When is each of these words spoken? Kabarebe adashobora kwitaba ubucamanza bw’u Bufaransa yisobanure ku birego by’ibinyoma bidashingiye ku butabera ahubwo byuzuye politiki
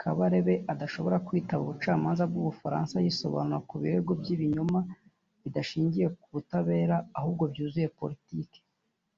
Kabarebe 0.00 0.54
adashobora 0.72 1.22
kwitaba 1.26 1.62
ubucamanza 1.64 2.22
bw’u 2.30 2.44
Bufaransa 2.48 2.94
yisobanure 3.04 3.64
ku 3.68 3.74
birego 3.82 4.10
by’ibinyoma 4.20 4.80
bidashingiye 5.42 6.06
ku 6.20 6.26
butabera 6.34 6.96
ahubwo 7.18 7.44
byuzuye 7.52 7.88
politiki 7.98 8.58